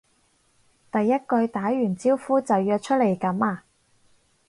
[0.91, 3.63] 第一句打完招呼就約出嚟噉呀？